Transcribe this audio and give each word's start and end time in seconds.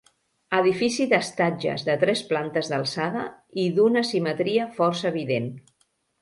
Edifici 0.59 1.03
d'estatges 1.09 1.83
de 1.89 1.95
tres 2.03 2.23
plantes 2.31 2.71
d'alçada 2.71 3.27
i 3.65 3.67
d'una 3.77 4.05
simetria 4.13 4.67
força 4.81 5.13
evident. 5.13 5.53